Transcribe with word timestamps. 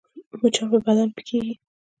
مچان 0.41 0.67
په 0.71 0.77
بدن 0.85 1.09
پکېږي 1.15 1.53